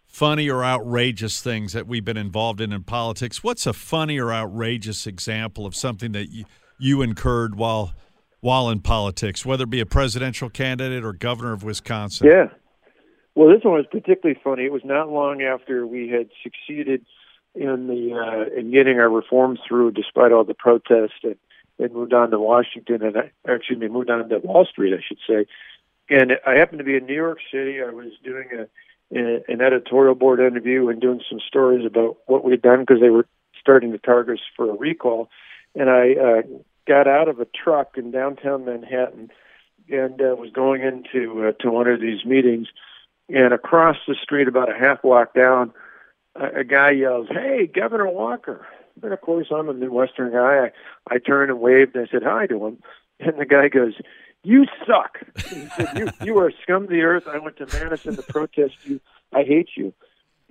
funny 0.06 0.50
or 0.50 0.64
outrageous 0.64 1.42
things 1.42 1.74
that 1.74 1.88
we've 1.88 2.06
been 2.06 2.16
involved 2.18 2.62
in 2.62 2.72
in 2.72 2.84
politics. 2.84 3.44
What's 3.44 3.66
a 3.66 3.74
funny 3.74 4.18
or 4.20 4.32
outrageous 4.32 5.06
example 5.08 5.66
of 5.66 5.76
something 5.76 6.14
that 6.14 6.32
you, 6.32 6.46
you 6.80 7.02
incurred 7.02 7.56
while 7.56 7.94
while 8.46 8.70
in 8.70 8.80
politics, 8.80 9.44
whether 9.44 9.64
it 9.64 9.72
be 9.72 9.80
a 9.80 9.88
presidential 9.88 10.52
candidate 10.52 11.04
or 11.04 11.14
governor 11.14 11.52
of 11.52 11.64
Wisconsin? 11.64 12.28
Yeah. 12.28 12.50
Well, 13.34 13.50
this 13.50 13.64
one 13.64 13.74
was 13.74 13.88
particularly 13.92 14.40
funny. 14.44 14.66
It 14.66 14.72
was 14.72 14.86
not 14.86 15.10
long 15.10 15.42
after 15.42 15.88
we 15.88 16.10
had 16.10 16.30
succeeded 16.44 17.04
in 17.56 17.88
the 17.88 18.14
uh, 18.14 18.60
in 18.60 18.72
getting 18.72 19.00
our 19.00 19.10
reforms 19.10 19.62
through, 19.68 19.94
despite 19.94 20.32
all 20.32 20.44
the 20.44 20.54
protests, 20.54 21.24
and, 21.24 21.38
and 21.80 21.92
moved 21.92 22.14
on 22.14 22.30
to 22.30 22.40
Washington, 22.40 23.02
and 23.02 23.16
or 23.46 23.56
excuse 23.56 23.80
me, 23.80 23.88
moved 23.88 24.12
on 24.12 24.30
to 24.30 24.38
Wall 24.38 24.68
Street, 24.70 24.94
I 24.94 25.02
should 25.02 25.18
say. 25.28 25.48
And 26.12 26.34
I 26.46 26.54
happened 26.54 26.78
to 26.78 26.86
be 26.86 26.98
in 26.98 27.08
New 27.08 27.16
York 27.16 27.40
City. 27.52 27.82
I 27.82 27.90
was 27.90 28.12
doing 28.24 28.50
a, 28.54 29.18
a 29.18 29.44
an 29.48 29.62
editorial 29.62 30.14
board 30.14 30.40
interview 30.40 30.88
and 30.90 31.02
doing 31.02 31.22
some 31.28 31.40
stories 31.40 31.84
about 31.84 32.18
what 32.28 32.46
we'd 32.46 32.62
done 32.62 32.82
because 32.82 33.02
they 33.02 33.10
were 33.10 33.26
starting 33.60 33.92
to 33.94 33.98
target 33.98 34.36
us 34.36 34.46
for 34.56 34.70
a 34.70 34.78
recall. 34.78 35.30
And 35.74 35.90
I 35.90 36.14
uh, 36.14 36.42
got 36.88 37.08
out 37.08 37.28
of 37.28 37.40
a 37.40 37.46
truck 37.46 37.98
in 37.98 38.12
downtown 38.12 38.66
Manhattan 38.66 39.30
and 39.90 40.22
uh, 40.22 40.36
was 40.36 40.52
going 40.52 40.82
into 40.82 41.48
uh, 41.48 41.52
to 41.64 41.72
one 41.72 41.88
of 41.88 42.02
these 42.02 42.26
meetings. 42.26 42.68
And 43.30 43.54
across 43.54 43.98
the 44.08 44.16
street, 44.22 44.48
about 44.48 44.70
a 44.70 44.78
half 44.78 45.02
block 45.02 45.34
down, 45.34 45.74
a, 46.36 46.60
a 46.60 46.64
guy 46.64 46.92
yells, 46.92 47.28
"Hey, 47.30 47.68
Governor 47.68 48.10
Walker!" 48.10 48.66
And 49.02 49.12
of 49.12 49.22
course, 49.22 49.48
I'm 49.52 49.70
a 49.70 49.74
Midwestern 49.74 50.32
guy. 50.32 50.70
I, 51.10 51.16
I 51.16 51.18
turned 51.20 51.52
and 51.52 51.60
waved 51.60 51.96
and 51.96 52.08
I 52.08 52.12
said 52.12 52.24
hi 52.24 52.48
to 52.48 52.66
him. 52.66 52.78
And 53.20 53.40
the 53.40 53.46
guy 53.46 53.70
goes, 53.70 53.94
"You 54.44 54.66
suck." 54.86 55.20
He 55.50 55.68
said, 55.76 55.98
"You 55.98 56.10
you 56.22 56.38
are 56.40 56.52
scum 56.62 56.84
of 56.84 56.90
the 56.90 57.02
earth. 57.02 57.28
I 57.28 57.40
went 57.40 57.58
to 57.58 57.66
Madison 57.68 58.16
to 58.16 58.22
protest 58.22 58.76
you. 58.84 59.00
I 59.34 59.44
hate 59.44 59.70
you." 59.76 59.94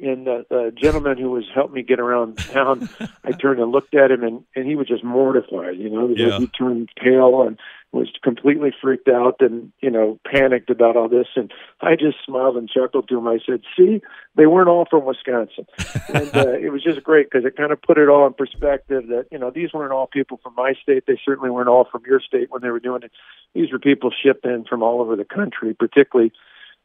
And 0.02 0.26
uh, 0.26 0.42
the 0.50 0.72
gentleman 0.76 1.18
who 1.18 1.30
was 1.30 1.44
helping 1.54 1.74
me 1.74 1.82
get 1.82 2.00
around 2.00 2.36
town, 2.38 2.88
I 3.22 3.30
turned 3.40 3.60
and 3.60 3.70
looked 3.70 3.94
at 3.94 4.10
him, 4.10 4.24
and 4.24 4.42
and 4.56 4.66
he 4.66 4.74
was 4.74 4.88
just 4.88 5.04
mortified. 5.04 5.76
You 5.78 5.88
know, 5.88 6.08
Yeah. 6.08 6.38
he 6.38 6.48
turned 6.48 6.88
pale 7.00 7.42
and 7.42 7.58
was 7.92 8.10
completely 8.24 8.72
freaked 8.82 9.06
out 9.08 9.36
and 9.38 9.70
you 9.80 9.88
know 9.90 10.18
panicked 10.28 10.68
about 10.68 10.96
all 10.96 11.08
this. 11.08 11.28
And 11.36 11.52
I 11.80 11.94
just 11.94 12.16
smiled 12.26 12.56
and 12.56 12.68
chuckled 12.68 13.08
to 13.08 13.18
him. 13.18 13.28
I 13.28 13.38
said, 13.46 13.60
"See, 13.76 14.02
they 14.34 14.46
weren't 14.46 14.68
all 14.68 14.84
from 14.90 15.04
Wisconsin," 15.04 15.64
and 16.12 16.28
uh, 16.36 16.48
it 16.60 16.72
was 16.72 16.82
just 16.82 17.04
great 17.04 17.30
because 17.30 17.44
it 17.46 17.56
kind 17.56 17.70
of 17.70 17.80
put 17.80 17.96
it 17.96 18.08
all 18.08 18.26
in 18.26 18.32
perspective. 18.34 19.04
That 19.06 19.26
you 19.30 19.38
know 19.38 19.52
these 19.52 19.72
weren't 19.72 19.92
all 19.92 20.08
people 20.08 20.40
from 20.42 20.54
my 20.56 20.74
state. 20.82 21.04
They 21.06 21.20
certainly 21.24 21.50
weren't 21.50 21.68
all 21.68 21.84
from 21.90 22.02
your 22.04 22.18
state 22.18 22.50
when 22.50 22.62
they 22.62 22.70
were 22.70 22.80
doing 22.80 23.04
it. 23.04 23.12
These 23.54 23.70
were 23.70 23.78
people 23.78 24.10
shipped 24.10 24.44
in 24.44 24.64
from 24.64 24.82
all 24.82 25.00
over 25.00 25.14
the 25.14 25.24
country, 25.24 25.72
particularly 25.72 26.32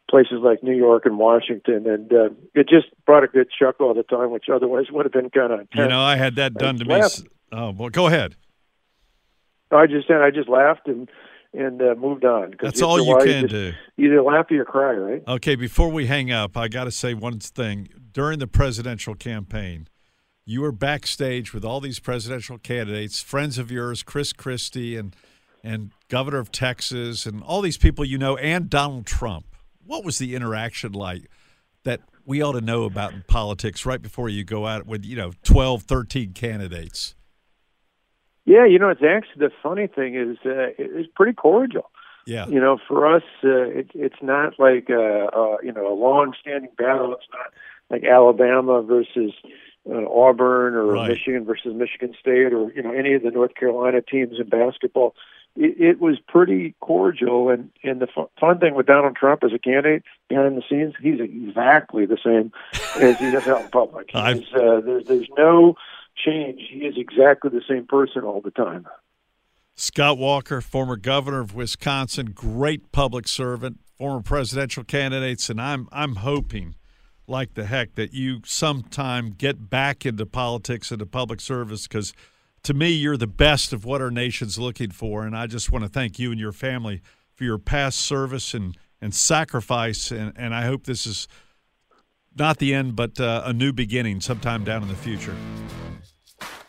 places 0.10 0.40
like 0.42 0.64
New 0.64 0.76
York 0.76 1.06
and 1.06 1.18
Washington, 1.18 1.88
and 1.88 2.12
uh, 2.12 2.30
it 2.56 2.68
just 2.68 2.88
brought 3.06 3.24
a 3.24 3.28
good 3.28 3.48
chuckle 3.58 3.88
all 3.88 3.94
the 3.94 4.04
time, 4.04 4.32
which 4.32 4.46
otherwise 4.54 4.86
would 4.92 5.06
have 5.06 5.14
been 5.14 5.30
kind 5.30 5.54
of. 5.54 5.68
You 5.74 5.88
know, 5.88 6.02
I 6.02 6.16
had 6.16 6.36
that 6.36 6.54
done 6.56 6.78
to 6.78 6.86
me. 6.86 7.02
Oh, 7.52 7.72
well, 7.72 7.90
go 7.90 8.08
ahead. 8.08 8.36
I 9.72 9.86
just 9.88 10.08
said 10.08 10.18
I 10.22 10.32
just 10.32 10.50
laughed 10.50 10.88
and 10.88 11.10
and 11.54 11.82
uh, 11.82 11.96
moved 11.96 12.26
on. 12.26 12.56
That's 12.62 12.82
all 12.82 13.04
you 13.04 13.18
can 13.18 13.48
just 13.48 13.52
do. 13.52 13.74
Either 13.98 14.22
laugh 14.22 14.46
or 14.52 14.56
you 14.56 14.66
cry, 14.66 14.94
right? 14.94 15.24
Okay, 15.28 15.56
before 15.56 15.90
we 15.90 16.06
hang 16.06 16.32
up, 16.32 16.56
I 16.56 16.68
got 16.68 16.84
to 16.84 16.92
say 16.92 17.14
one 17.14 17.40
thing. 17.40 17.90
During 18.12 18.40
the 18.40 18.48
presidential 18.48 19.16
campaign, 19.16 19.88
you 20.46 20.62
were 20.62 20.72
backstage 20.72 21.54
with 21.54 21.64
all 21.64 21.80
these 21.80 22.00
presidential 22.00 22.58
candidates, 22.58 23.22
friends 23.22 23.58
of 23.58 23.72
yours, 23.72 24.04
Chris 24.04 24.34
Christie 24.34 24.96
and 24.96 25.16
and 25.64 25.92
Governor 26.08 26.40
of 26.40 26.52
Texas, 26.52 27.26
and 27.26 27.44
all 27.44 27.62
these 27.62 27.78
people 27.78 28.06
you 28.06 28.18
know, 28.18 28.38
and 28.38 28.70
Donald 28.70 29.06
Trump. 29.06 29.46
What 29.90 30.06
was 30.06 30.20
the 30.20 30.36
interaction 30.36 30.92
like 30.92 31.24
that 31.84 32.02
we 32.24 32.44
ought 32.44 32.52
to 32.52 32.62
know 32.62 32.84
about 32.84 33.12
in 33.14 33.24
politics 33.28 33.88
right 33.88 34.00
before 34.00 34.30
you 34.30 34.44
go 34.44 34.68
out 34.68 34.86
with, 34.86 35.04
you 35.04 35.16
know, 35.16 35.32
12, 35.44 35.82
13 35.82 36.34
candidates? 36.34 37.16
Yeah, 38.46 38.68
you 38.68 38.78
know, 38.78 38.90
it's 38.90 39.02
actually 39.02 39.48
the 39.48 39.52
funny 39.64 39.88
thing 39.88 40.14
is 40.14 40.38
uh, 40.46 40.78
it's 40.78 41.10
pretty 41.16 41.34
cordial. 41.34 41.90
Yeah. 42.28 42.46
You 42.46 42.60
know, 42.60 42.78
for 42.88 43.16
us, 43.16 43.24
uh, 43.44 43.50
it, 43.80 43.90
it's 43.96 44.22
not 44.22 44.60
like 44.60 44.90
a, 44.90 45.28
uh, 45.36 45.58
you 45.64 45.72
know 45.72 45.92
a 45.92 45.98
long-standing 45.98 46.70
battle. 46.78 47.14
It's 47.14 47.26
not 47.34 47.52
like 47.90 48.04
Alabama 48.04 48.84
versus 48.84 49.32
uh, 49.90 50.06
Auburn 50.08 50.76
or 50.76 50.86
Right. 50.86 51.10
Michigan 51.10 51.46
versus 51.46 51.74
Michigan 51.74 52.14
State 52.20 52.54
or 52.54 52.72
you 52.74 52.84
know 52.84 52.92
any 52.92 53.16
of 53.16 53.24
the 53.24 53.32
North 53.32 53.56
Carolina 53.56 54.04
teams 54.04 54.36
in 54.40 54.50
basketball. 54.50 55.16
It, 55.56 55.82
it 55.82 56.00
was 56.00 56.18
pretty 56.28 56.76
cordial, 56.80 57.50
and 57.50 57.72
and 57.84 58.02
the 58.02 58.08
fun, 58.08 58.28
fun 58.40 58.60
thing 58.60 58.76
with 58.76 58.86
Donald 58.86 59.16
Trump 59.16 59.44
as 59.44 59.52
a 59.54 59.60
candidate 59.60 60.04
behind 60.28 60.58
the 60.58 60.64
scenes, 60.70 60.94
he's 61.02 61.20
exactly 61.20 62.06
the 62.06 62.18
same 62.24 62.52
as 63.02 63.18
he 63.20 63.26
is 63.26 63.48
out 63.48 63.64
in 63.64 63.70
public. 63.70 64.10
He's, 64.14 64.54
uh, 64.54 64.82
there's 64.82 65.06
there's 65.06 65.30
no 65.38 65.76
change. 66.16 66.62
He 66.72 66.80
is 66.80 66.96
exactly 66.98 67.50
the 67.50 67.64
same 67.68 67.88
person 67.88 68.24
all 68.24 68.42
the 68.42 68.52
time. 68.52 68.88
Scott 69.76 70.18
Walker, 70.18 70.60
former 70.60 70.98
governor 70.98 71.40
of 71.40 71.56
Wisconsin, 71.56 72.32
great 72.32 72.92
public 72.92 73.28
servant, 73.28 73.80
former 73.98 74.22
presidential 74.22 74.84
candidates, 74.84 75.50
and 75.50 75.60
I'm 75.60 75.88
I'm 75.92 76.18
hoping, 76.18 76.76
like 77.28 77.54
the 77.54 77.66
heck, 77.66 77.96
that 77.96 78.14
you 78.14 78.42
sometime 78.46 79.32
get 79.32 79.70
back 79.70 80.06
into 80.06 80.26
politics 80.26 80.92
and 80.92 81.00
to 81.00 81.06
public 81.06 81.40
service 81.40 81.88
because 81.88 82.14
to 82.64 82.74
me 82.74 82.90
you're 82.90 83.18
the 83.18 83.28
best 83.28 83.74
of 83.74 83.86
what 83.86 84.02
our 84.02 84.12
nation's 84.12 84.60
looking 84.60 84.92
for, 84.92 85.24
and 85.24 85.36
I 85.36 85.48
just 85.48 85.72
want 85.72 85.84
to 85.84 85.90
thank 85.90 86.20
you 86.20 86.32
and 86.32 86.40
your 86.40 86.52
family 86.52 87.02
for 87.34 87.44
your 87.44 87.58
past 87.58 88.00
service 88.00 88.54
and 88.54 88.78
and 89.02 89.14
sacrifice, 89.14 90.12
and 90.12 90.34
and 90.36 90.54
I 90.54 90.66
hope 90.66 90.86
this 90.86 91.06
is 91.06 91.28
not 92.36 92.58
the 92.58 92.74
end, 92.74 92.96
but 92.96 93.20
uh, 93.20 93.44
a 93.46 93.54
new 93.54 93.74
beginning 93.74 94.22
sometime 94.22 94.64
down 94.64 94.82
in 94.82 94.88
the 94.88 94.96
future. 94.96 95.36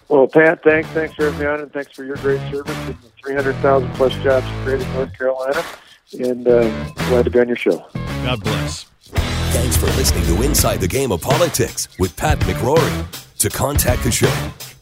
Well, 0.09 0.27
Pat, 0.27 0.63
thanks. 0.65 0.89
Thanks 0.91 1.15
for 1.15 1.27
having 1.27 1.39
me 1.39 1.47
on, 1.47 1.61
and 1.61 1.73
thanks 1.73 1.93
for 1.93 2.05
your 2.05 2.17
great 2.17 2.41
service 2.51 2.77
and 2.79 2.97
the 2.97 3.11
300,000 3.23 3.93
plus 3.95 4.13
jobs 4.25 4.47
created 4.65 4.87
in 4.87 4.93
North 4.95 5.17
Carolina. 5.17 5.65
And 6.19 6.49
uh, 6.49 6.89
glad 7.09 7.27
to 7.27 7.31
be 7.31 7.39
on 7.39 7.47
your 7.47 7.57
show. 7.57 7.87
God 7.95 8.43
bless. 8.43 8.85
Thanks 9.05 9.77
for 9.77 9.87
listening 9.87 10.25
to 10.25 10.43
Inside 10.43 10.81
the 10.81 10.89
Game 10.89 11.13
of 11.13 11.21
Politics 11.21 11.87
with 12.01 12.17
Pat 12.17 12.41
McCrory. 12.41 13.30
To 13.41 13.49
contact 13.49 14.05
the 14.05 14.11
show, 14.11 14.31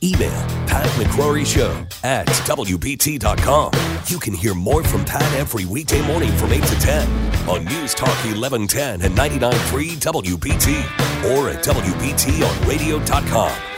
email 0.02 0.32
Pat 0.66 0.88
McCrory 0.98 1.46
Show 1.46 1.70
at 2.02 2.26
WBT.com. 2.26 3.70
You 4.08 4.18
can 4.18 4.34
hear 4.34 4.52
more 4.52 4.82
from 4.82 5.04
Pat 5.04 5.32
every 5.34 5.64
weekday 5.64 6.04
morning 6.04 6.32
from 6.32 6.52
8 6.52 6.64
to 6.64 6.74
10 6.80 7.08
on 7.48 7.64
News 7.64 7.94
Talk 7.94 8.08
1110 8.08 9.02
and 9.02 9.16
99.3 9.16 10.00
WBT 10.00 10.82
or 11.30 11.50
at 11.50 11.62
WBTOnRadio.com. 11.62 13.77